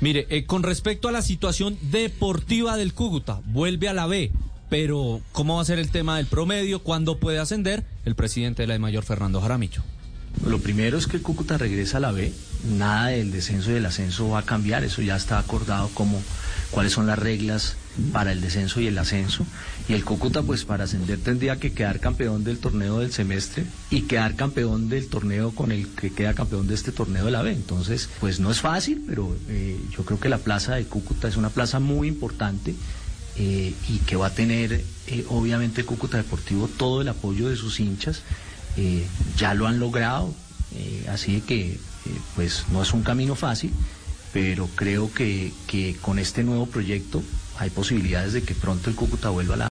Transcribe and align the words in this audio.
Mire, 0.00 0.26
eh, 0.30 0.46
con 0.46 0.62
respecto 0.62 1.08
a 1.08 1.12
la 1.12 1.20
situación 1.20 1.76
deportiva 1.82 2.76
del 2.76 2.94
Cúcuta, 2.94 3.40
vuelve 3.46 3.88
a 3.88 3.92
la 3.92 4.06
B, 4.06 4.32
pero 4.70 5.20
¿cómo 5.32 5.56
va 5.56 5.62
a 5.62 5.66
ser 5.66 5.78
el 5.78 5.90
tema 5.90 6.16
del 6.16 6.26
promedio? 6.26 6.82
¿Cuándo 6.82 7.18
puede 7.18 7.38
ascender? 7.38 7.84
El 8.06 8.14
presidente 8.14 8.62
de 8.62 8.66
la 8.66 8.74
de 8.74 8.78
Mayor, 8.78 9.04
Fernando 9.04 9.42
Jaramillo. 9.42 9.82
Lo 10.46 10.58
primero 10.58 10.96
es 10.96 11.06
que 11.06 11.18
el 11.18 11.22
Cúcuta 11.22 11.58
regresa 11.58 11.98
a 11.98 12.00
la 12.00 12.12
B, 12.12 12.32
nada 12.64 13.08
del 13.08 13.30
descenso 13.30 13.70
y 13.70 13.74
del 13.74 13.84
ascenso 13.84 14.30
va 14.30 14.38
a 14.38 14.44
cambiar, 14.44 14.84
eso 14.84 15.02
ya 15.02 15.16
está 15.16 15.38
acordado 15.38 15.90
como 15.92 16.22
cuáles 16.70 16.92
son 16.92 17.06
las 17.06 17.18
reglas 17.18 17.76
para 18.12 18.32
el 18.32 18.40
descenso 18.40 18.80
y 18.80 18.86
el 18.86 18.98
ascenso. 18.98 19.46
Y 19.88 19.94
el 19.94 20.04
Cúcuta, 20.04 20.42
pues 20.42 20.64
para 20.64 20.84
ascender 20.84 21.18
tendría 21.18 21.56
que 21.56 21.72
quedar 21.72 22.00
campeón 22.00 22.44
del 22.44 22.58
torneo 22.58 22.98
del 23.00 23.12
semestre 23.12 23.64
y 23.90 24.02
quedar 24.02 24.36
campeón 24.36 24.88
del 24.88 25.08
torneo 25.08 25.50
con 25.52 25.72
el 25.72 25.88
que 25.88 26.12
queda 26.12 26.34
campeón 26.34 26.66
de 26.66 26.74
este 26.74 26.92
torneo 26.92 27.24
de 27.24 27.30
la 27.30 27.42
B. 27.42 27.52
Entonces, 27.52 28.08
pues 28.20 28.40
no 28.40 28.50
es 28.50 28.60
fácil, 28.60 29.02
pero 29.06 29.36
eh, 29.48 29.78
yo 29.96 30.04
creo 30.04 30.20
que 30.20 30.28
la 30.28 30.38
plaza 30.38 30.76
de 30.76 30.84
Cúcuta 30.84 31.28
es 31.28 31.36
una 31.36 31.50
plaza 31.50 31.80
muy 31.80 32.08
importante. 32.08 32.74
Eh, 33.36 33.72
y 33.88 33.98
que 33.98 34.16
va 34.16 34.26
a 34.26 34.34
tener 34.34 34.84
eh, 35.06 35.24
obviamente 35.28 35.84
Cúcuta 35.84 36.16
Deportivo 36.16 36.68
todo 36.68 37.00
el 37.00 37.08
apoyo 37.08 37.48
de 37.48 37.56
sus 37.56 37.78
hinchas 37.78 38.22
ya 39.36 39.54
lo 39.54 39.66
han 39.66 39.78
logrado, 39.78 40.34
así 41.08 41.40
que 41.40 41.78
pues 42.34 42.64
no 42.72 42.82
es 42.82 42.92
un 42.92 43.02
camino 43.02 43.34
fácil, 43.34 43.72
pero 44.32 44.68
creo 44.74 45.12
que, 45.12 45.52
que 45.66 45.96
con 46.00 46.18
este 46.18 46.42
nuevo 46.44 46.66
proyecto 46.66 47.22
hay 47.58 47.70
posibilidades 47.70 48.32
de 48.32 48.42
que 48.42 48.54
pronto 48.54 48.88
el 48.88 48.96
Cúcuta 48.96 49.28
vuelva 49.28 49.54
a 49.54 49.58
la 49.58 49.68